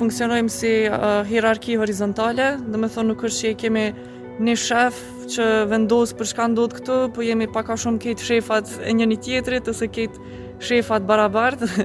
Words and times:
funksionojmë 0.00 0.52
si 0.54 0.72
uh, 0.88 1.20
hierarki 1.28 1.76
horizontale, 1.80 2.54
dhe 2.62 2.78
me 2.80 2.88
thonë 2.90 3.12
nuk 3.12 3.24
është 3.28 3.40
që 3.44 3.50
i 3.50 3.56
kemi 3.64 3.84
një 4.48 4.54
shef 4.56 5.00
që 5.34 5.46
vendosë 5.70 6.16
për 6.18 6.28
shka 6.30 6.46
ndodhë 6.54 6.78
këtu, 6.78 6.96
po 7.14 7.24
jemi 7.26 7.48
paka 7.56 7.76
shumë 7.80 8.00
kejtë 8.06 8.28
shefat 8.30 8.72
e 8.88 8.94
njëni 8.96 9.18
tjetrit, 9.26 9.68
ose 9.70 9.88
kejtë 9.92 10.36
shefat 10.64 11.04
barabartë, 11.08 11.68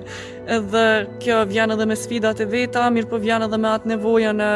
edhe 0.58 0.86
kjo 1.24 1.42
vjen 1.52 1.76
edhe 1.76 1.90
me 1.92 1.98
sfidat 2.00 2.40
e 2.44 2.48
veta, 2.56 2.86
mirë 2.96 3.12
po 3.12 3.20
vjen 3.26 3.46
edhe 3.50 3.60
me 3.66 3.72
atë 3.74 3.92
nevojën 3.96 4.44
e 4.48 4.52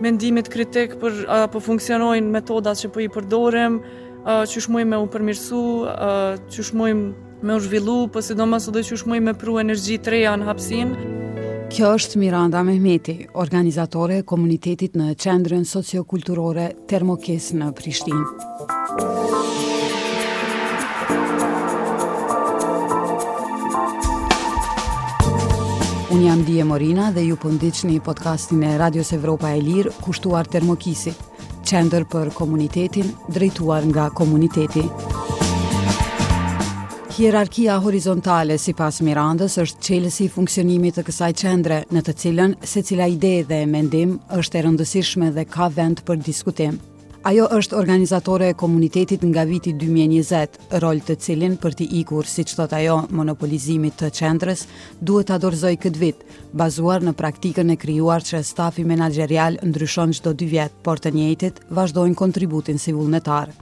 mendimit 0.00 0.50
kritik 0.52 0.96
për 1.02 1.22
apo 1.46 1.62
funksionojnë 1.62 2.32
metodat 2.38 2.80
që 2.82 2.90
po 2.90 2.98
për 2.98 3.06
i 3.06 3.10
përdorim, 3.18 3.78
uh, 4.26 4.42
që 4.50 4.64
shmojmë 4.66 4.90
me 4.96 5.02
u 5.04 5.08
përmirësu, 5.14 5.62
uh, 5.90 6.34
që 6.50 6.66
shmojmë 6.72 7.46
me 7.46 7.56
u 7.56 7.62
zhvillu, 7.64 8.00
po 8.12 8.20
si 8.24 8.34
do 8.36 8.48
mësë 8.50 8.74
dhe 8.74 8.84
që 8.90 9.00
shmojmë 9.04 9.26
me 9.30 9.38
pru 9.44 9.58
energji 9.62 10.00
treja 10.04 10.34
në 10.36 10.50
hapsinë. 10.50 11.09
Kjo 11.70 11.88
është 11.96 12.18
Miranda 12.18 12.64
Mehmeti, 12.66 13.12
organizatore 13.38 14.16
e 14.20 14.22
komunitetit 14.26 14.96
në 14.98 15.12
qendrën 15.22 15.62
sociokulturore 15.70 16.64
Termokes 16.90 17.50
në 17.54 17.68
Prishtinë. 17.78 18.24
Unë 26.10 26.24
jam 26.24 26.42
Dije 26.50 26.66
Morina 26.66 27.12
dhe 27.14 27.22
ju 27.28 27.38
pëndiqni 27.44 28.00
podcastin 28.02 28.66
e 28.66 28.74
Radios 28.82 29.14
Evropa 29.14 29.54
e 29.54 29.62
Lirë 29.62 29.94
kushtuar 30.02 30.50
Termokisit, 30.50 31.14
qendrë 31.70 32.10
për 32.12 32.34
komunitetin 32.34 33.14
drejtuar 33.30 33.86
nga 33.94 34.10
komunitetit. 34.10 35.18
Hierarkia 37.20 37.74
horizontale 37.84 38.54
si 38.56 38.72
pas 38.72 38.98
Mirandës 39.04 39.58
është 39.60 39.80
qelësi 39.84 40.26
funksionimit 40.32 40.94
të 40.96 41.02
kësaj 41.04 41.28
qendre 41.36 41.76
në 41.92 42.02
të 42.06 42.14
cilën 42.22 42.54
se 42.72 42.80
cila 42.90 43.08
ide 43.14 43.32
dhe 43.50 43.58
mendim 43.72 44.14
është 44.38 44.56
e 44.58 44.62
rëndësishme 44.64 45.28
dhe 45.36 45.44
ka 45.58 45.66
vend 45.76 46.00
për 46.08 46.16
diskutim. 46.30 46.78
Ajo 47.28 47.50
është 47.58 47.76
organizatore 47.82 48.48
e 48.48 48.56
komunitetit 48.64 49.26
nga 49.34 49.44
viti 49.50 49.74
2020, 49.84 50.56
rol 50.86 51.02
të 51.04 51.18
cilin 51.26 51.58
për 51.60 51.76
t'i 51.82 51.90
ikur 52.00 52.24
si 52.24 52.46
që 52.48 52.58
thot 52.62 52.72
ajo 52.80 52.96
monopolizimit 53.20 54.00
të 54.00 54.10
qendrës, 54.22 54.64
duhet 55.10 55.28
të 55.28 55.36
adorzoj 55.38 55.74
këtë 55.84 56.04
vit, 56.06 56.24
bazuar 56.62 57.04
në 57.04 57.12
praktikën 57.20 57.74
e 57.76 57.82
kryuar 57.84 58.24
që 58.32 58.40
stafi 58.54 58.88
menagerial 58.94 59.60
ndryshon 59.68 60.16
qdo 60.22 60.32
dy 60.40 60.48
vjetë, 60.56 60.80
por 60.88 60.96
të 61.04 61.12
njëjtit 61.18 61.66
vazhdojnë 61.68 62.22
kontributin 62.24 62.80
si 62.80 62.94
vullnetarë. 62.96 63.58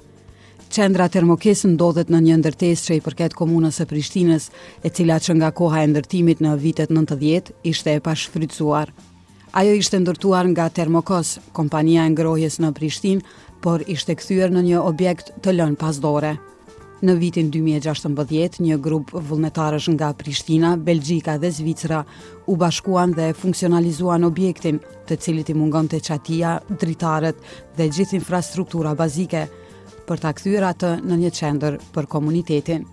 Qendra 0.68 1.06
Termokes 1.08 1.62
ndodhet 1.64 2.10
në 2.12 2.18
një 2.26 2.34
ndërtesë 2.42 2.84
që 2.86 2.96
i 2.98 3.00
përket 3.04 3.34
komunës 3.36 3.78
së 3.80 3.86
Prishtinës, 3.88 4.50
e 4.84 4.90
cila 4.92 5.16
që 5.24 5.36
nga 5.38 5.48
koha 5.56 5.80
e 5.80 5.86
ndërtimit 5.94 6.42
në 6.44 6.50
vitet 6.60 6.90
90 6.92 7.54
ishte 7.70 7.94
e 7.96 8.00
pashfrytësuar. 8.04 8.90
Ajo 9.56 9.72
ishte 9.80 9.96
ndërtuar 10.02 10.50
nga 10.52 10.66
Termokos, 10.68 11.38
kompania 11.56 12.04
e 12.04 12.12
ngrohjes 12.12 12.58
në 12.60 12.72
Prishtinë, 12.76 13.24
por 13.64 13.80
ishte 13.94 14.14
kthyer 14.20 14.52
në 14.52 14.64
një 14.68 14.82
objekt 14.84 15.30
të 15.42 15.56
lënë 15.56 15.80
pas 15.80 15.96
dore. 16.04 16.34
Në 17.00 17.14
vitin 17.16 17.48
2016, 17.54 18.58
një 18.68 18.76
grup 18.84 19.12
vullnetarësh 19.14 19.86
nga 19.96 20.10
Prishtina, 20.20 20.74
Belgjika 20.76 21.38
dhe 21.38 21.48
Zvicra 21.54 22.02
u 22.50 22.58
bashkuan 22.60 23.14
dhe 23.16 23.30
funksionalizuan 23.38 24.28
objektin, 24.28 24.82
të 25.08 25.16
cilit 25.16 25.48
i 25.48 25.54
mungonte 25.56 26.00
çatia, 26.00 26.58
dritaret 26.68 27.40
dhe 27.78 27.88
gjithë 27.88 28.18
infrastruktura 28.20 28.92
bazike, 28.98 29.46
për 30.08 30.22
ta 30.24 30.32
kthyer 30.32 30.64
atë 30.72 30.94
në 31.04 31.18
një 31.24 31.30
qendër 31.38 31.76
për 31.94 32.08
komunitetin. 32.16 32.86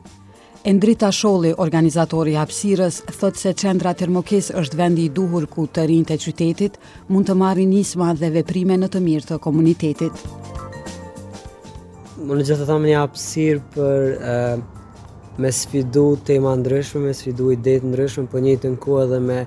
Endrita 0.65 1.11
Sholli, 1.13 1.51
organizatori 1.63 2.33
i 2.33 2.39
hapësirës, 2.41 2.99
thotë 3.13 3.41
se 3.41 3.51
qendra 3.61 3.91
termokes 3.99 4.47
është 4.61 4.79
vendi 4.79 5.03
i 5.05 5.11
duhur 5.13 5.45
ku 5.53 5.67
të 5.69 5.83
rinjtë 5.91 6.15
e 6.17 6.21
qytetit 6.25 6.79
mund 7.13 7.29
të 7.29 7.35
marrin 7.37 7.69
nisma 7.69 8.13
dhe 8.17 8.31
veprime 8.33 8.77
në 8.81 8.89
të 8.95 9.01
mirë 9.07 9.29
të 9.29 9.37
komunitetit. 9.45 10.25
Më 12.25 12.33
në 12.39 12.47
gjithë 12.47 12.63
të 12.63 12.69
thamë 12.71 12.89
një 12.89 13.01
hapësirë 13.03 13.61
për 13.75 14.15
e, 14.33 14.37
me 15.45 15.51
sfidu 15.53 16.05
tema 16.25 16.55
ndryshme, 16.57 17.03
me 17.05 17.13
sfidu 17.13 17.51
i 17.53 17.59
detë 17.67 17.91
ndryshme, 17.93 18.25
për 18.25 18.33
po 18.39 18.43
një 18.47 18.57
të 18.63 18.73
nku 18.73 18.97
edhe 19.03 19.21
me 19.29 19.39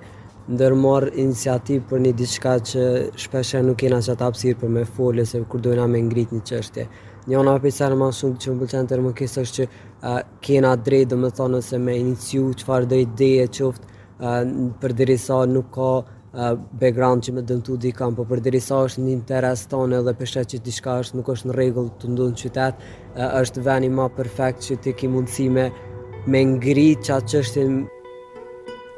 ndërmor 0.55 1.11
iniciativë 1.25 1.83
për 1.91 2.05
një 2.07 2.15
diçka 2.21 2.53
që 2.71 2.87
shpeshe 3.25 3.65
nuk 3.67 3.83
jena 3.85 3.99
që 4.07 4.15
hapsir 4.23 4.55
për 4.63 4.71
me 4.77 4.87
folje, 4.95 5.27
se 5.29 5.43
kur 5.51 5.67
dojna 5.67 5.91
me 5.93 6.05
ngrit 6.07 6.31
një 6.37 6.47
qështje. 6.49 6.87
Një 7.29 7.37
ona 7.37 7.53
për 7.61 7.75
në 7.93 7.97
manë 8.01 8.15
shumë 8.17 8.39
që 8.43 8.53
më 8.53 8.59
bëllë 8.59 8.73
qenë 8.75 8.87
të 8.89 8.97
rëmën 8.99 9.15
kësë 9.19 9.41
është 9.45 9.57
që 9.57 9.65
uh, 9.69 10.21
kena 10.47 10.71
drejt 10.87 11.11
dhe 11.11 11.17
më 11.25 11.29
thonë 11.37 11.59
nëse 11.59 11.81
me 11.87 11.97
iniciu 12.01 12.45
që 12.57 12.65
farë 12.69 12.89
dhe 12.93 13.01
ideje 13.03 13.45
qoftë 13.59 13.91
uh, 14.25 14.39
për 14.81 14.95
dhe 14.97 15.07
nuk 15.53 15.67
ka 15.75 15.91
uh, 15.99 16.55
background 16.85 17.25
që 17.27 17.35
me 17.37 17.43
dëmtu 17.51 17.77
di 17.85 17.93
kam, 17.99 18.15
po 18.17 18.25
për 18.31 18.41
dhe 18.47 18.55
është 18.63 19.03
një 19.05 19.13
interes 19.19 19.67
tonë 19.69 19.99
edhe 20.01 20.15
përshet 20.23 20.55
që 20.55 20.63
dishka 20.71 20.95
është 21.05 21.19
nuk 21.21 21.29
është 21.35 21.49
në 21.51 21.55
regullë 21.61 21.93
të 22.01 22.09
ndunë 22.15 22.39
qytet, 22.43 22.75
uh, 22.75 23.41
është 23.43 23.61
veni 23.69 23.91
ma 23.99 24.09
perfekt 24.09 24.63
që 24.65 24.81
ti 24.85 24.93
ki 24.97 25.09
mundësi 25.13 25.49
me, 25.59 25.69
me 26.33 26.45
ngri 26.55 26.95
qatë 27.05 27.43
që 27.45 27.63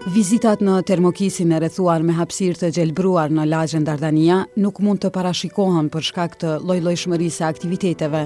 Vizitat 0.09 0.62
në 0.65 0.78
termokisin 0.88 1.50
e 1.53 1.59
rrethuar 1.61 2.00
me 2.00 2.15
hapësirë 2.16 2.56
të 2.56 2.69
gjelbruar 2.72 3.28
në 3.37 3.43
lagjën 3.50 3.83
Dardania 3.84 4.38
nuk 4.56 4.78
mund 4.81 5.03
të 5.05 5.11
parashikohen 5.12 5.91
për 5.93 6.06
shkak 6.06 6.38
të 6.41 6.53
lloj-llojshmërisë 6.62 7.43
e 7.43 7.47
aktiviteteve, 7.49 8.22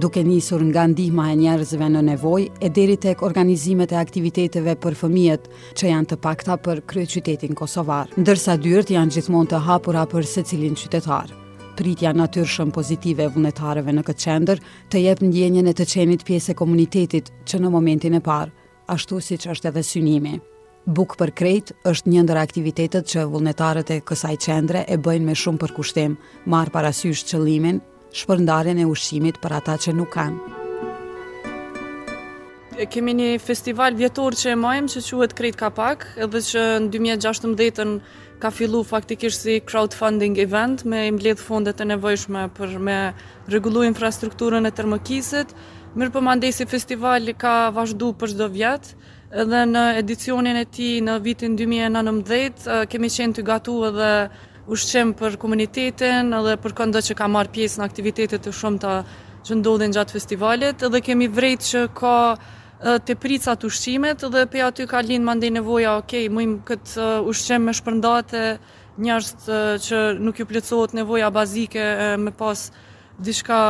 duke 0.00 0.22
nisur 0.24 0.64
nga 0.70 0.86
ndihma 0.88 1.26
e 1.34 1.36
njerëzve 1.42 1.90
në 1.92 2.02
nevojë 2.08 2.46
e 2.64 2.70
deri 2.72 2.96
tek 3.04 3.20
organizimet 3.22 3.92
e 3.92 4.00
aktiviteteve 4.00 4.78
për 4.80 4.96
fëmijët 5.02 5.50
që 5.76 5.90
janë 5.92 6.08
të 6.14 6.20
pakta 6.24 6.56
për 6.56 6.80
kryeqytetin 6.88 7.52
kosovar, 7.60 8.08
ndërsa 8.16 8.56
dyert 8.56 8.88
janë 8.96 9.18
gjithmonë 9.18 9.52
të 9.52 9.60
hapura 9.68 10.06
për 10.14 10.24
secilin 10.24 10.72
qytetar. 10.80 11.28
Pritja 11.76 12.14
natyrshëm 12.16 12.72
pozitive 12.72 13.28
e 13.28 13.34
vullnetarëve 13.36 13.92
në 13.92 14.06
këtë 14.08 14.22
qendër 14.24 14.64
të 14.88 15.04
jep 15.04 15.20
ndjenjën 15.28 15.68
e 15.68 15.76
të 15.76 15.88
qenit 15.94 16.24
pjesë 16.24 16.54
e 16.56 16.60
komunitetit 16.64 17.28
që 17.44 17.60
në 17.60 17.74
momentin 17.76 18.16
e 18.16 18.22
parë, 18.30 18.54
ashtu 18.88 19.20
siç 19.20 19.50
është 19.52 19.68
edhe 19.74 19.84
synimi. 19.84 20.40
Buk 20.88 21.18
për 21.20 21.30
krejt 21.36 21.72
është 21.84 22.08
një 22.08 22.22
ndër 22.24 22.38
aktivitetet 22.40 23.08
që 23.12 23.26
vullnetarët 23.28 23.90
e 23.92 23.98
kësaj 24.00 24.36
qendre 24.40 24.86
e 24.88 24.96
bëjnë 24.96 25.26
me 25.26 25.34
shumë 25.36 25.60
për 25.60 25.74
kushtim, 25.76 26.14
marë 26.48 26.72
parasysh 26.72 27.26
qëllimin, 27.28 27.82
shpërndarën 28.16 28.80
e 28.80 28.86
ushqimit 28.88 29.36
për 29.42 29.56
ata 29.58 29.74
që 29.84 29.92
nuk 29.98 30.08
kanë. 30.14 30.40
Kemi 32.88 33.12
një 33.12 33.26
festival 33.44 33.92
vjetor 34.00 34.32
që 34.40 34.54
e 34.54 34.56
majmë 34.56 34.88
që 34.94 35.02
quhet 35.04 35.34
krejt 35.36 35.58
kapak, 35.60 36.06
edhe 36.16 36.40
që 36.48 36.62
në 36.86 36.92
2016-ën 36.94 37.94
ka 38.40 38.48
fillu 38.48 38.80
faktikisht 38.88 39.44
si 39.44 39.58
crowdfunding 39.60 40.40
event 40.40 40.86
me 40.88 41.10
mbledh 41.12 41.42
fondet 41.44 41.82
e 41.84 41.88
nevojshme 41.90 42.46
për 42.56 42.72
me 42.80 42.96
regullu 43.52 43.84
infrastrukturën 43.84 44.64
e 44.64 44.72
termokisit, 44.72 45.52
Mirë 45.90 46.10
për 46.12 46.20
po, 46.20 46.20
mandej 46.22 46.52
si 46.54 46.64
festivali 46.70 47.32
ka 47.34 47.52
vazhdu 47.74 48.12
për 48.18 48.30
shdo 48.30 48.46
vjetë, 48.54 48.90
edhe 49.42 49.62
në 49.72 49.80
edicionin 49.98 50.58
e 50.60 50.62
ti 50.70 50.90
në 51.02 51.16
vitin 51.24 51.56
2019, 51.58 52.68
kemi 52.92 53.10
qenë 53.10 53.36
të 53.38 53.42
gatu 53.48 53.74
edhe 53.88 54.10
ushqem 54.70 55.10
për 55.18 55.34
komunitetin 55.42 56.30
edhe 56.36 56.52
për 56.62 56.76
këndë 56.82 57.02
që 57.08 57.16
ka 57.18 57.26
marrë 57.34 57.50
pjesë 57.56 57.80
në 57.82 57.88
aktivitetet 57.88 58.44
të 58.46 58.52
shumë 58.60 58.78
të 58.84 58.92
që 59.48 59.58
ndodhin 59.58 59.94
gjatë 59.96 60.14
festivalit, 60.14 60.84
edhe 60.86 61.00
kemi 61.08 61.26
vrejt 61.32 61.66
që 61.72 61.82
ka 61.98 62.14
të 63.08 63.16
pricat 63.20 63.66
ushqimet 63.66 64.22
dhe 64.34 64.44
pe 64.52 64.62
aty 64.70 64.86
ka 64.88 65.00
linë 65.02 65.26
mande 65.26 65.50
nevoja, 65.50 65.96
ok, 66.04 66.14
mëjmë 66.38 66.60
këtë 66.70 67.08
ushqem 67.32 67.66
me 67.66 67.74
shpërndate 67.74 68.44
njërës 69.00 69.50
që 69.88 70.04
nuk 70.22 70.38
ju 70.38 70.46
plëcohet 70.52 70.94
nevoja 71.02 71.32
bazike 71.34 71.88
me 72.22 72.30
pas 72.44 72.68
dishka 73.18 73.62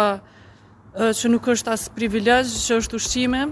që 0.97 1.29
nuk 1.31 1.47
është 1.47 1.71
as 1.71 1.85
privilegj, 1.95 2.51
që 2.67 2.77
është 2.83 2.97
ushqime. 2.99 3.45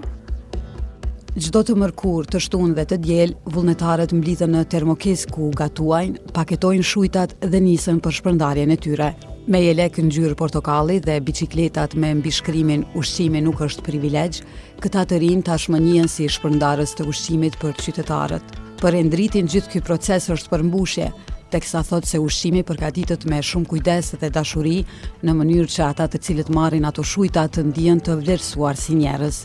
Gjdo 1.39 1.61
të 1.63 1.77
mërkur, 1.79 2.27
të 2.27 2.39
shtun 2.43 2.73
dhe 2.75 2.83
të 2.91 2.97
djel, 2.99 3.35
vullnetarët 3.55 4.11
mblitën 4.17 4.51
në 4.51 4.63
termokis 4.73 5.23
ku 5.31 5.51
gatuajnë, 5.55 6.33
paketojnë 6.35 6.83
shujtat 6.89 7.37
dhe 7.47 7.61
nisën 7.63 8.01
për 8.03 8.17
shpërndarjen 8.19 8.71
e 8.75 8.77
tyre. 8.83 9.13
Me 9.49 9.61
jele 9.63 9.87
kënë 9.89 10.11
gjyrë 10.17 10.37
portokalli 10.37 10.99
dhe 11.01 11.21
bicikletat 11.25 11.95
me 11.95 12.11
mbishkrimin 12.19 12.83
ushqime 12.99 13.41
nuk 13.41 13.63
është 13.65 13.87
privilegj, 13.87 14.41
këta 14.83 15.05
të 15.09 15.23
rinë 15.23 15.47
tashmënien 15.47 16.11
si 16.11 16.27
shpërndarës 16.29 16.97
të 16.99 17.07
ushqimit 17.09 17.55
për 17.63 17.79
qytetarët. 17.87 18.55
Për 18.83 18.99
endritin 18.99 19.47
gjithë 19.51 19.77
kjo 19.77 19.87
proces 19.87 20.29
është 20.35 20.51
përmbushje, 20.53 21.09
tek 21.51 21.65
sa 21.65 21.81
thot 21.83 22.05
se 22.07 22.19
ushimi 22.21 22.61
përgatitet 22.69 23.25
me 23.31 23.39
shumë 23.45 23.69
kujdes 23.71 24.11
dhe 24.21 24.29
dashuri 24.35 24.81
në 25.25 25.35
mënyrë 25.41 25.71
që 25.75 25.85
ata 25.87 26.09
të 26.13 26.21
cilët 26.27 26.51
marrin 26.55 26.85
ato 26.89 27.05
shujta 27.13 27.47
të 27.49 27.65
ndihen 27.71 28.03
të 28.05 28.17
vlerësuar 28.23 28.77
si 28.81 28.97
njerëz. 28.99 29.39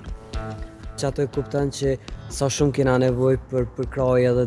Që 1.00 1.08
ato 1.10 1.24
e 1.24 1.30
kuptan 1.34 1.72
që 1.74 1.94
sa 2.36 2.50
shumë 2.52 2.76
kena 2.78 2.98
nevoj 3.06 3.38
për, 3.50 3.70
për 3.76 4.02
edhe 4.30 4.44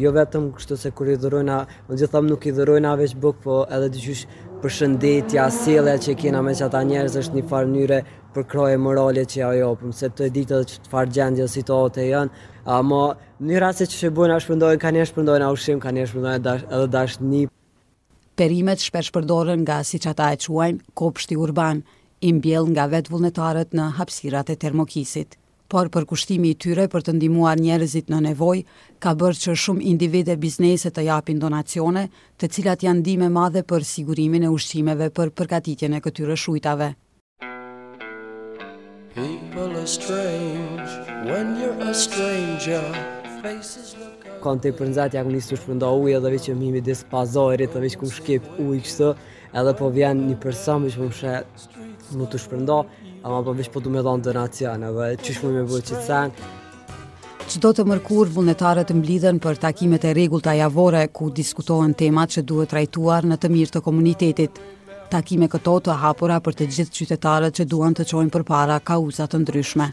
jo 0.00 0.12
vetëm 0.16 0.48
kështu 0.56 0.80
se 0.84 0.90
kër 0.96 1.12
i 1.12 1.18
dhërojna, 1.22 1.58
më 1.88 1.92
në 1.94 2.00
gjithë 2.00 2.12
thamë 2.16 2.30
nuk 2.32 2.46
i 2.50 2.54
dhërojna 2.56 2.96
veç 3.02 3.14
bëk, 3.22 3.36
po 3.44 3.60
edhe 3.76 3.90
dyqysh 3.94 4.24
për 4.62 4.74
shëndetja, 4.78 5.44
sile 5.52 5.98
që 6.00 6.16
kena 6.22 6.40
me 6.42 6.56
që 6.56 6.66
ata 6.70 6.80
njerës 6.88 7.18
është 7.22 7.38
një 7.40 7.44
farë 7.52 7.70
njëre 7.76 8.00
për 8.34 8.44
kroje 8.50 8.78
morale 8.82 9.22
që 9.30 9.38
ja 9.40 9.50
jopëm, 9.60 9.92
se 9.94 10.08
të 10.10 10.28
ditë 10.34 10.58
dhe 10.60 10.68
që 10.70 10.80
të 10.84 10.92
farë 10.92 11.14
gjendje 11.16 11.46
situate 11.52 12.04
janë, 12.08 12.46
ama 12.76 13.00
në 13.14 13.50
një 13.52 13.60
rase 13.62 13.86
që 13.90 14.00
shëbujnë 14.02 14.34
a 14.36 14.40
shpëndojnë, 14.42 14.80
ka 14.82 14.92
një 14.96 15.06
shpëndojnë 15.10 15.46
a 15.48 15.52
ushim, 15.56 15.82
ka 15.84 15.92
një 15.96 16.06
shpëndojnë 16.10 16.42
dash, 16.48 16.66
edhe 16.78 16.88
dash 16.96 17.16
një. 17.28 17.44
Perimet 18.40 18.82
shpesh 18.82 19.12
përdorën 19.14 19.62
nga 19.62 19.76
si 19.86 20.00
që 20.02 20.10
ata 20.12 20.32
e 20.34 20.40
quajnë, 20.46 20.82
kopshti 21.02 21.38
urban, 21.46 21.84
imbjell 22.30 22.66
nga 22.74 22.88
vetë 22.96 23.12
vullnetarët 23.14 23.74
në 23.78 23.88
hapsirat 24.00 24.50
e 24.50 24.58
termokisit. 24.66 25.38
Por 25.72 25.88
për 25.90 26.04
kushtimi 26.10 26.50
i 26.52 26.56
tyre 26.60 26.84
për 26.92 27.06
të 27.06 27.12
ndimuar 27.16 27.56
njerëzit 27.62 28.10
në 28.12 28.18
nevoj, 28.26 28.58
ka 29.02 29.14
bërë 29.22 29.40
që 29.44 29.54
shumë 29.64 29.86
individe 29.92 30.36
biznese 30.36 30.90
të 30.92 31.06
japin 31.06 31.40
donacione, 31.42 32.04
të 32.38 32.50
cilat 32.56 32.84
janë 32.86 33.02
dime 33.10 33.30
madhe 33.38 33.64
për 33.72 33.86
sigurimin 33.92 34.44
e 34.44 34.52
ushqimeve 34.58 35.08
për 35.16 35.32
përgatitjen 35.40 35.96
e 35.98 36.02
këtyre 36.04 36.36
shujtave 36.44 36.92
strange 39.86 40.82
when 41.26 41.56
you're 41.58 41.90
a 41.90 41.92
stranger 41.94 42.82
faces 43.42 43.94
look 44.00 44.14
Konte 44.44 44.72
për 44.76 44.90
nxatja 44.92 45.22
ku 45.24 45.32
nisi 45.32 45.52
të 45.54 45.60
shpërndo 45.60 45.88
ujë 46.02 46.16
edhe 46.18 46.30
vetëm 46.34 46.58
mimi 46.60 46.80
dis 46.84 47.00
pazarit, 47.10 47.70
edhe 47.72 47.80
vetëm 47.86 48.10
shkep 48.12 48.44
ujë 48.60 48.80
kështu 48.84 49.08
edhe 49.56 49.72
po 49.78 49.88
vjen 49.96 50.20
një 50.28 50.36
person 50.42 50.84
që 50.92 51.00
më 51.00 51.08
shë 51.20 52.12
më 52.20 52.28
të 52.32 52.40
shpërndo 52.44 52.78
ama 53.24 53.40
po 53.46 53.54
vesh 53.56 53.72
po 53.72 53.80
du 53.80 53.92
me 53.94 54.02
dhon 54.04 54.24
donacion 54.26 54.84
edhe 54.90 55.08
çish 55.24 55.40
më 55.44 55.54
me 55.58 55.64
bëj 55.72 55.84
çican 55.90 56.34
Çdo 57.44 57.74
të 57.76 57.84
mërkur 57.86 58.30
vullnetarët 58.34 58.88
mblidhen 58.96 59.36
për 59.44 59.58
takimet 59.60 60.04
e 60.08 60.14
rregullta 60.16 60.54
javore 60.56 61.04
ku 61.12 61.28
diskutohen 61.36 61.92
temat 61.92 62.32
që 62.34 62.42
duhet 62.48 62.72
trajtuar 62.72 63.28
në 63.28 63.36
të 63.36 63.50
mirë 63.52 63.74
të 63.74 63.82
komunitetit. 63.84 64.56
Takime 65.10 65.48
këto 65.50 65.76
të 65.84 65.96
hapura 66.00 66.38
për 66.44 66.56
të 66.60 66.66
gjithë 66.76 66.94
qytetarët 66.98 67.56
që 67.58 67.66
duan 67.68 67.94
të 67.94 68.06
qojnë 68.10 68.30
për 68.34 68.44
para 68.48 68.80
të 68.80 69.38
ndryshme. 69.42 69.90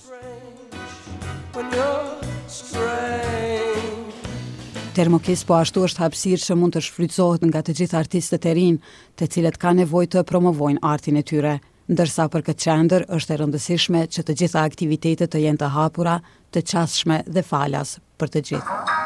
Termokis 4.96 5.44
po 5.48 5.56
ashtu 5.56 5.86
është 5.88 6.02
hapsirë 6.04 6.44
që 6.46 6.56
mund 6.60 6.74
të 6.76 6.82
shfrytëzohet 6.84 7.46
nga 7.48 7.62
të 7.64 7.76
gjithë 7.80 7.98
artistët 8.00 8.46
e 8.46 8.54
rinë, 8.58 8.80
të 9.18 9.28
cilët 9.32 9.58
ka 9.58 9.72
nevoj 9.78 10.06
të 10.12 10.26
promovojnë 10.28 10.84
artin 10.94 11.16
e 11.16 11.24
tyre. 11.32 11.56
Ndërsa 11.92 12.28
për 12.32 12.42
këtë 12.50 12.66
qendër 12.66 13.06
është 13.16 13.34
e 13.34 13.40
rëndësishme 13.42 14.06
që 14.12 14.24
të 14.28 14.36
gjitha 14.44 14.66
aktivitetet 14.68 15.32
të 15.32 15.42
jenë 15.48 15.62
të 15.64 15.72
hapura, 15.78 16.20
të 16.54 16.66
qashme 16.74 17.24
dhe 17.28 17.44
falas 17.54 17.98
për 18.20 18.34
të 18.36 18.46
gjithë. 18.52 19.00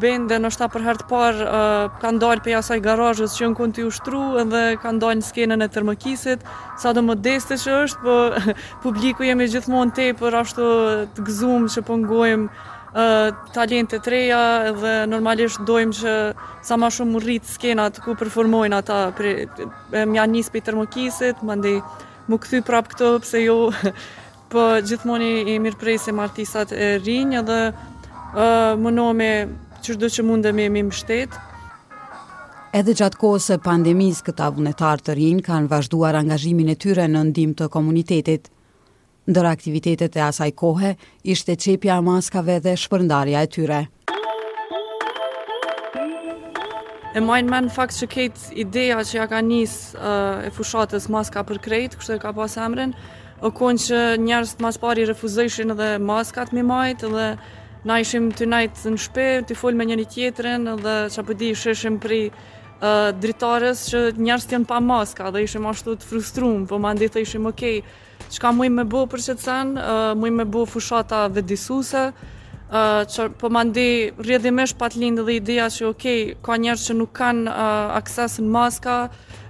dhe 0.00 0.16
në 0.40 0.50
ta 0.56 0.66
për 0.72 0.84
herë 0.86 1.02
të 1.02 1.06
parë 1.10 1.44
uh, 1.44 1.84
kanë 2.00 2.20
dalë 2.22 2.44
për 2.44 2.52
jasaj 2.54 2.78
garazhës 2.84 3.34
që 3.36 3.46
unkon 3.50 3.70
konti 3.70 3.84
ushtru 3.88 4.20
edhe 4.40 4.62
kanë 4.80 5.00
dalë 5.02 5.18
në 5.20 5.26
skenën 5.28 5.64
e 5.64 5.68
termokisit 5.72 6.44
sa 6.80 6.92
do 6.96 7.02
modeste 7.04 7.58
që 7.60 7.76
është 7.84 8.04
po 8.04 8.16
publiku 8.84 9.26
jemi 9.28 9.48
gjithmonë 9.52 9.94
te 9.98 10.08
për 10.16 10.38
ashtu 10.40 10.68
të 11.18 11.26
gëzuar 11.28 11.68
që 11.74 11.84
po 11.88 11.98
ngojmë 12.00 12.46
uh, 12.46 13.28
talente 13.56 14.00
të 14.04 14.12
reja 14.14 14.40
dhe 14.80 14.94
normalisht 15.12 15.62
dojmë 15.68 15.98
që 16.00 16.14
sa 16.70 16.80
më 16.80 16.92
shumë 16.96 17.22
rrit 17.24 17.50
skena 17.52 17.90
ku 18.04 18.16
performojnë 18.20 18.80
ata 18.80 19.00
për 19.18 20.00
më 20.00 20.20
janë 20.20 20.32
nis 20.38 20.50
pe 20.54 20.64
termokisit 20.70 21.44
mandej 21.50 21.80
më 22.30 22.38
këthy 22.40 22.64
prap 22.66 22.88
këto 22.94 23.18
pse 23.26 23.44
jo 23.46 23.58
po 24.52 24.64
gjithmonë 24.82 25.32
i 25.54 25.58
mirëpresim 25.62 26.20
artistat 26.24 26.72
e 26.72 26.96
rinj 27.04 27.40
edhe 27.44 27.62
Uh, 28.30 28.76
më 28.78 28.90
nëme 28.94 29.28
që 29.80 29.94
që 30.14 30.22
mundem 30.28 30.52
dhe 30.56 30.56
me 30.60 30.64
emim 30.68 30.88
shtetë. 30.92 31.40
Edhe 32.76 32.92
gjatë 32.94 33.18
kohës 33.18 33.46
e 33.56 33.58
pandemis 33.64 34.20
këta 34.22 34.50
vunetar 34.54 35.00
të 35.02 35.14
rinë 35.16 35.44
kanë 35.46 35.70
vazhduar 35.72 36.18
angazhimin 36.20 36.68
e 36.70 36.76
tyre 36.78 37.06
në 37.08 37.22
ndim 37.30 37.54
të 37.58 37.68
komunitetit. 37.74 38.50
Ndër 39.30 39.46
aktivitetet 39.54 40.16
e 40.16 40.22
asaj 40.26 40.52
kohe, 40.58 40.92
ishte 41.32 41.56
qepja 41.56 41.96
maskave 42.06 42.58
dhe 42.64 42.76
shpërndarja 42.82 43.42
e 43.46 43.50
tyre. 43.56 43.80
E 47.16 47.20
majnë 47.26 47.50
me 47.50 47.72
fakt 47.74 47.96
që 47.96 48.06
kejtë 48.14 48.52
ideja 48.62 49.00
që 49.02 49.16
ja 49.18 49.26
ka 49.32 49.40
njësë 49.42 50.10
e 50.46 50.52
fushatës 50.54 51.08
maska 51.10 51.42
për 51.48 51.58
krejtë, 51.64 51.98
kështë 51.98 52.18
e 52.20 52.20
ka 52.22 52.34
pasë 52.36 52.60
emrin, 52.68 52.92
o 53.42 53.50
konë 53.56 53.84
që 53.86 54.02
njërës 54.28 54.52
të 54.58 54.66
maspari 54.66 55.08
refuzëshin 55.10 55.74
edhe 55.74 55.90
maskat 56.06 56.54
më 56.54 56.62
majtë 56.70 57.10
dhe 57.16 57.26
na 57.84 58.00
ishim 58.02 58.28
të 58.36 58.46
najtë 58.52 58.90
në 58.94 59.00
shpe, 59.00 59.26
të 59.48 59.56
folë 59.56 59.78
me 59.80 59.86
njëri 59.88 60.04
tjetërin 60.12 60.66
dhe 60.68 60.76
po 60.76 60.96
uh, 61.06 61.06
që 61.14 61.24
përdi 61.30 61.48
isheshim 61.54 61.96
pri 62.02 62.18
uh, 62.28 63.08
dritarës 63.22 63.86
që 63.92 64.02
njërës 64.20 64.46
të 64.50 64.56
janë 64.58 64.68
pa 64.68 64.80
maska 64.84 65.30
dhe 65.32 65.44
ishim 65.46 65.68
ashtu 65.70 65.94
të 66.00 66.10
frustrum, 66.10 66.66
po 66.68 66.78
ma 66.78 66.92
ndihë 66.96 67.14
të 67.14 67.22
ishim 67.24 67.48
okej, 67.50 67.78
okay, 67.80 68.28
që 68.34 68.42
ka 68.44 68.52
mujmë 68.56 68.80
me 68.82 68.84
bo 68.92 69.06
për 69.08 69.24
që 69.28 69.38
të 69.38 69.44
sen, 69.46 69.72
uh, 69.80 70.10
mujmë 70.20 70.42
me 70.42 70.46
bo 70.56 70.66
fushata 70.68 71.22
uh, 71.24 71.30
po 71.32 71.38
dhe 71.38 71.44
disuse, 71.54 72.04
uh, 72.12 73.00
që 73.14 73.28
po 73.40 73.48
ma 73.48 73.64
ndihë 73.64 74.20
rrjedimesh 74.20 74.76
pat 74.78 74.98
lindë 75.00 75.24
dhe 75.30 75.38
idea 75.40 75.70
që 75.72 75.86
okej, 75.88 76.20
okay, 76.26 76.40
ka 76.44 76.60
njërës 76.60 76.86
që 76.90 76.98
nuk 77.00 77.14
kanë 77.16 77.46
uh, 77.56 77.96
akses 77.96 78.36
në 78.44 78.50
maska, 78.58 78.98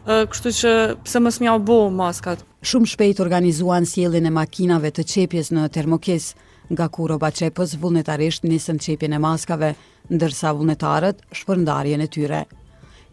uh, 0.06 0.22
kështu 0.30 0.54
që 0.60 0.76
pëse 1.02 1.24
më 1.26 1.34
smja 1.38 1.56
bo 1.66 1.80
maskat. 1.98 2.46
Shumë 2.62 2.92
shpejt 2.94 3.20
organizuan 3.24 3.86
sjellin 3.88 4.28
e 4.28 4.32
makinave 4.36 4.90
të 4.92 5.06
qepjes 5.08 5.48
në 5.56 5.64
termokesë, 5.72 6.36
nga 6.70 6.86
ku 6.92 7.02
roba 7.10 7.30
qepës 7.34 7.72
vullnetarisht 7.82 8.44
njësën 8.46 8.76
qepjen 8.84 9.16
e 9.16 9.20
maskave, 9.22 9.72
ndërsa 10.14 10.52
vullnetarët 10.56 11.24
shpërndarjen 11.40 12.02
e 12.04 12.08
tyre. 12.14 12.42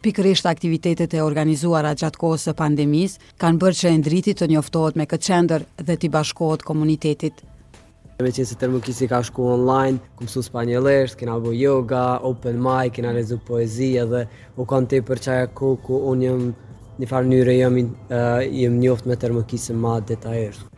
Pikërisht 0.05 0.45
aktivitetet 0.45 1.13
e 1.17 1.23
organizuara 1.25 1.95
gjatë 1.97 2.21
kohës 2.21 2.45
së 2.47 2.53
pandemis 2.59 3.15
kanë 3.41 3.61
bërë 3.63 3.79
që 3.79 3.89
e 3.95 3.99
ndritit 4.03 4.37
të 4.41 4.49
njoftohet 4.53 4.97
me 5.01 5.07
këtë 5.09 5.29
qender 5.31 5.65
dhe 5.87 5.95
t'i 5.97 6.11
bashkohet 6.15 6.65
komunitetit. 6.69 7.41
Me 8.21 8.29
qenë 8.33 8.47
se 8.51 8.55
termokisi 8.61 9.09
ka 9.09 9.21
shku 9.25 9.43
online, 9.57 9.97
ku 10.17 10.25
mësu 10.27 10.45
spanjëlesht, 10.51 11.17
kena 11.19 11.35
bo 11.41 11.51
yoga, 11.57 12.05
open 12.29 12.61
mic, 12.65 12.93
kena 12.99 13.11
lezu 13.17 13.37
poezia 13.49 14.05
dhe 14.13 14.23
u 14.57 14.65
kanë 14.69 14.93
te 14.93 15.01
për 15.09 15.23
qaja 15.25 15.49
ku 15.57 15.73
ku 15.85 16.01
unë 16.13 16.29
jëmë 16.29 16.47
një 17.01 17.09
farë 17.11 17.29
njëre 17.33 17.57
jëmë 17.63 17.85
eh, 18.45 18.65
njoft 18.81 19.09
me 19.09 19.17
termokisi 19.25 19.73
ma 19.73 19.97
detajështë 20.09 20.76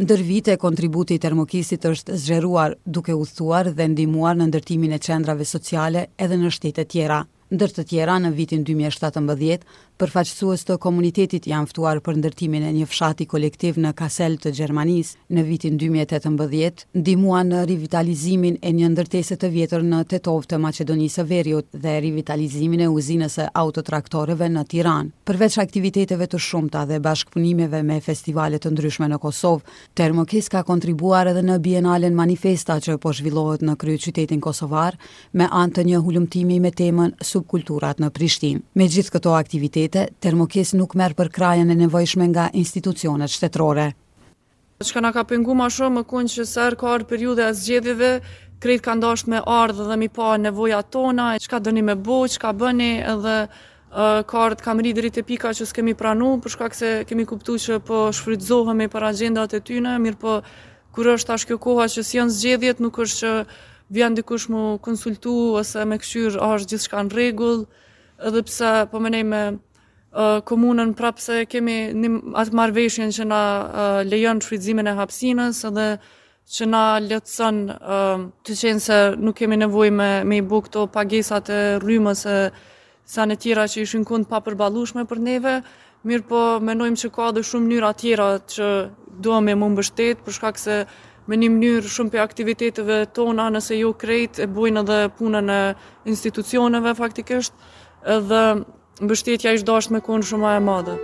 ndër 0.00 0.20
vite 0.24 0.52
kontributi 0.56 1.14
i 1.16 1.20
termokistit 1.20 1.82
është 1.84 2.14
zgjeruar 2.22 2.72
duke 2.86 3.12
u 3.14 3.24
thuar 3.36 3.68
dhe 3.78 3.86
ndihmuar 3.92 4.38
në 4.40 4.46
ndërtimin 4.50 4.96
e 4.96 4.98
qendrave 5.06 5.44
sociale 5.50 6.04
edhe 6.26 6.38
në 6.40 6.52
shtete 6.56 6.84
tjera 6.94 7.18
ndër 7.54 7.74
të 7.76 7.84
tjera 7.90 8.16
në 8.24 8.30
vitin 8.38 8.64
2017 8.68 9.66
Përfaqësues 10.00 10.62
të 10.64 10.74
komunitetit 10.80 11.44
janë 11.50 11.68
ftuar 11.68 11.98
për 12.00 12.16
ndërtimin 12.22 12.62
e 12.64 12.68
një 12.72 12.86
fshati 12.88 13.26
kolektiv 13.28 13.76
në 13.84 13.90
Kassel 13.98 14.38
të 14.40 14.54
Gjermanisë 14.56 15.34
në 15.36 15.42
vitin 15.44 15.74
2018, 15.76 16.86
ndihmuan 16.96 17.50
në 17.52 17.58
rivitalizimin 17.68 18.56
e 18.64 18.70
një 18.78 18.88
ndërtese 18.94 19.36
të 19.42 19.50
vjetër 19.52 19.84
në 19.84 19.98
Tetov 20.08 20.46
të 20.48 20.56
Maqedonisë 20.64 21.20
së 21.20 21.24
Veriut 21.34 21.66
dhe 21.82 21.92
rivitalizimin 22.06 22.86
e 22.86 22.88
uzinës 22.88 23.36
së 23.36 23.46
autotraktoreve 23.64 24.48
në 24.54 24.62
Tiranë. 24.72 25.10
Përveç 25.28 25.58
aktiviteteve 25.66 26.30
të 26.32 26.40
shumta 26.46 26.86
dhe 26.88 26.96
bashkëpunimeve 27.04 27.82
me 27.90 28.00
festivale 28.02 28.56
të 28.58 28.72
ndryshme 28.72 29.10
në 29.12 29.20
Kosovë, 29.22 29.60
Termokis 30.00 30.48
ka 30.50 30.64
kontribuar 30.64 31.28
edhe 31.34 31.44
në 31.44 31.58
Bienalen 31.68 32.16
Manifesta 32.18 32.78
që 32.80 32.96
po 33.04 33.12
zhvillohet 33.20 33.60
në 33.68 33.76
kryeqytetin 33.84 34.40
kosovar 34.48 34.96
me 35.36 35.44
anë 35.52 35.74
të 35.76 35.86
një 35.92 36.00
hulumtimi 36.08 36.58
me 36.64 36.72
temën 36.72 37.12
subkulturat 37.20 38.00
në 38.00 38.08
Prishtinë. 38.16 38.64
Me 38.80 38.88
gjithë 38.88 39.18
këto 39.18 39.36
aktivitete 39.36 39.88
vite, 39.90 40.08
termokis 40.20 40.72
nuk 40.78 40.94
merë 40.96 41.14
për 41.18 41.28
krajën 41.34 41.70
e 41.72 41.76
nevojshme 41.80 42.26
nga 42.30 42.48
institucionet 42.54 43.30
shtetrore. 43.30 43.88
Që 44.80 44.92
ka 44.96 45.00
nga 45.02 45.10
ka 45.12 45.24
pengu 45.28 45.54
ma 45.54 45.66
shumë, 45.68 45.98
më 46.00 46.04
kunë 46.08 46.30
që 46.34 46.44
sërë 46.48 46.76
ka 46.80 46.86
arë 46.94 47.06
periude 47.10 47.42
e 47.44 47.52
zgjedhjive, 47.58 48.12
krejt 48.60 48.84
ka 48.86 48.94
ndasht 48.96 49.26
me 49.28 49.40
ardhë 49.42 49.88
dhe 49.90 49.96
mi 50.00 50.08
pa 50.08 50.36
nevoja 50.40 50.80
tona, 50.82 51.32
që 51.42 51.50
ka 51.52 51.58
dëni 51.66 51.82
me 51.90 51.94
bo, 51.96 52.22
që 52.30 52.38
ka 52.40 52.52
bëni 52.60 52.92
edhe 53.12 53.36
ka 54.30 54.38
arë 54.44 54.56
të 54.60 54.64
kam 54.64 54.80
rritë 54.80 55.00
dritë 55.00 55.20
e 55.20 55.24
pika 55.26 55.50
që 55.56 55.66
s'kemi 55.66 55.96
pranu, 55.98 56.36
përshka 56.44 56.68
këse 56.72 56.90
kemi 57.10 57.24
kuptu 57.26 57.56
që 57.58 57.80
po 57.88 58.06
shfrytzohë 58.14 58.76
me 58.78 58.86
për 58.92 59.08
agendat 59.10 59.56
e 59.58 59.60
tyne, 59.66 59.96
mirë 60.04 60.20
po 60.22 60.38
kur 60.94 61.12
është 61.16 61.34
ashtë 61.34 61.50
kjo 61.50 61.58
koha 61.66 61.88
që 61.90 62.04
si 62.06 62.16
janë 62.20 62.36
zgjedhjet, 62.36 62.80
nuk 62.84 63.02
është 63.02 63.20
që 63.20 63.32
vjen 63.90 64.16
dikush 64.16 64.46
mu 64.54 64.62
konsultu 64.84 65.34
ose 65.58 65.82
me 65.90 65.98
këshyrë 65.98 66.38
është 66.38 66.70
gjithë 66.70 66.86
shka 66.86 67.02
në 67.08 67.16
regullë, 67.18 67.66
edhe 68.30 68.44
pse 68.46 68.72
po 68.92 69.02
menej 69.02 69.26
me 69.26 69.42
komunën 70.44 70.94
prapse 70.96 71.44
kemi 71.46 71.92
një 71.94 72.08
atë 72.34 72.52
marveshjen 72.56 73.12
që 73.14 73.24
na 73.30 73.40
lejon 74.02 74.40
të 74.40 74.44
shfridzimin 74.46 74.86
e 74.90 74.94
hapsinës 74.98 75.60
edhe 75.70 75.84
që 76.50 76.66
na 76.66 76.80
letësën 76.98 77.60
të 78.42 78.56
qenë 78.60 78.80
se 78.82 78.98
nuk 79.22 79.36
kemi 79.38 79.56
nevoj 79.60 79.90
me 79.94 80.36
i 80.36 80.40
bu 80.42 80.58
këto 80.66 80.88
pagesat 80.90 81.50
e 81.54 81.60
rrymës 81.82 82.24
e 82.26 82.38
sanë 83.06 83.36
tjera 83.42 83.68
që 83.70 83.82
ishin 83.86 84.04
kundë 84.06 84.28
pa 84.32 84.40
përbalushme 84.42 85.04
për 85.06 85.18
neve, 85.22 85.54
mirë 86.06 86.26
po 86.26 86.40
menojmë 86.62 86.96
që 87.04 87.10
ka 87.14 87.30
dhe 87.36 87.44
shumë 87.46 87.68
njëra 87.70 87.92
tjera 88.00 88.26
që 88.42 88.66
do 89.22 89.38
me 89.42 89.54
më 89.54 89.68
mbështet, 89.76 90.26
përshkak 90.26 90.58
se 90.58 90.80
me 91.28 91.36
një 91.38 91.50
mënyrë 91.54 91.90
shumë 91.90 92.10
për 92.14 92.22
aktiviteteve 92.24 93.00
tona, 93.14 93.46
nëse 93.50 93.78
jo 93.78 93.94
krejt 93.94 94.42
e 94.42 94.50
bojnë 94.50 94.82
edhe 94.82 95.00
punën 95.18 95.54
e 95.54 95.60
institucioneve 96.10 96.96
faktikështë, 96.98 97.70
edhe 98.16 98.42
mbështetja 99.00 99.54
ishtë 99.56 99.68
dashur 99.70 99.94
me 99.96 100.02
kon 100.04 100.24
shumë 100.26 100.50
e 100.58 100.64
madhe. 100.64 100.96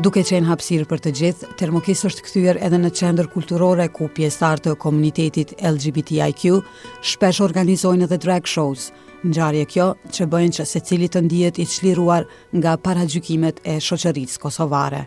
Duke 0.00 0.22
qenë 0.24 0.48
hapsirë 0.48 0.86
për 0.88 1.02
të 1.04 1.10
gjithë, 1.18 1.48
Termokis 1.60 2.04
është 2.08 2.24
këthyër 2.24 2.60
edhe 2.68 2.78
në 2.80 2.90
qendër 2.96 3.28
kulturore 3.34 3.86
ku 3.92 4.08
pjesartë 4.16 4.70
të 4.70 4.78
komunitetit 4.80 5.52
LGBTIQ 5.60 6.62
shpesh 7.10 7.42
organizojnë 7.44 8.08
edhe 8.08 8.20
drag 8.24 8.48
shows, 8.48 8.90
në 9.24 9.36
gjarje 9.36 9.68
kjo 9.76 9.88
që 10.16 10.28
bëjnë 10.32 10.58
që 10.60 10.68
se 10.72 10.80
cilit 10.88 11.16
të 11.16 11.24
ndijet 11.28 11.60
i 11.64 11.68
qliruar 11.74 12.28
nga 12.56 12.76
gjykimet 13.06 13.60
e 13.66 13.80
shoqëritës 13.80 14.40
kosovare. 14.40 15.04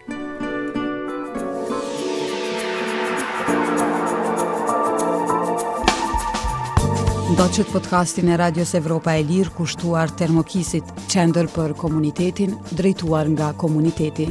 Ndoqët 7.31 7.71
podcastin 7.71 8.27
e 8.27 8.35
Radios 8.37 8.75
Evropa 8.75 9.13
e 9.15 9.21
Lirë 9.23 9.49
kushtuar 9.55 10.11
termokisit 10.19 10.83
qender 11.09 11.47
për 11.55 11.71
komunitetin 11.79 12.57
drejtuar 12.75 13.29
nga 13.31 13.53
komuniteti. 13.63 14.27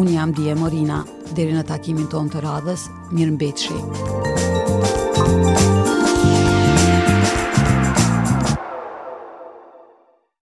Unë 0.00 0.16
jam 0.16 0.32
Dje 0.38 0.54
Morina, 0.56 1.02
dheri 1.36 1.52
në 1.58 1.66
takimin 1.68 2.08
ton 2.14 2.30
të 2.32 2.40
radhës, 2.46 2.86
mirë 3.12 3.32
mbetëshi. 3.36 5.76